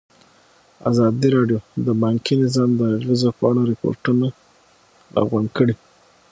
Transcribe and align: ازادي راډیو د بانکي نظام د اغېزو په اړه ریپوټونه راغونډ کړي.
ازادي 0.89 1.29
راډیو 1.37 1.59
د 1.85 1.87
بانکي 2.01 2.33
نظام 2.43 2.69
د 2.79 2.81
اغېزو 2.97 3.29
په 3.37 3.43
اړه 3.49 3.61
ریپوټونه 3.71 4.27
راغونډ 5.15 5.49
کړي. 5.57 5.75